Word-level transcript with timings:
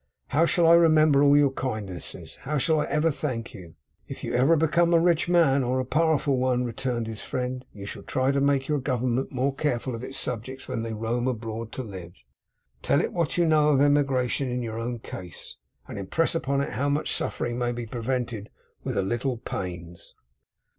'How 0.29 0.47
shall 0.47 0.65
I 0.65 0.73
remember 0.73 1.21
all 1.21 1.37
your 1.37 1.51
kindness! 1.51 2.15
How 2.37 2.57
shall 2.57 2.79
I 2.79 2.85
ever 2.85 3.11
thank 3.11 3.53
you!' 3.53 3.75
'If 4.07 4.23
you 4.23 4.33
ever 4.33 4.55
become 4.55 4.95
a 4.95 4.99
rich 4.99 5.29
man, 5.29 5.63
or 5.63 5.79
a 5.79 5.85
powerful 5.85 6.37
one,' 6.37 6.63
returned 6.63 7.05
his 7.05 7.21
friend, 7.21 7.63
'you 7.71 7.85
shall 7.85 8.01
try 8.01 8.31
to 8.31 8.41
make 8.41 8.67
your 8.67 8.79
Government 8.79 9.31
more 9.31 9.53
careful 9.53 9.93
of 9.93 10.03
its 10.03 10.17
subjects 10.17 10.67
when 10.67 10.81
they 10.81 10.91
roam 10.95 11.27
abroad 11.27 11.71
to 11.73 11.83
live. 11.83 12.15
Tell 12.81 12.99
it 12.99 13.13
what 13.13 13.37
you 13.37 13.45
know 13.45 13.69
of 13.69 13.79
emigration 13.79 14.49
in 14.49 14.63
your 14.63 14.79
own 14.79 14.97
case, 14.97 15.57
and 15.87 15.99
impress 15.99 16.33
upon 16.33 16.61
it 16.61 16.73
how 16.73 16.89
much 16.89 17.13
suffering 17.13 17.59
may 17.59 17.71
be 17.71 17.85
prevented 17.85 18.49
with 18.83 18.97
a 18.97 19.03
little 19.03 19.37
pains! 19.37 20.15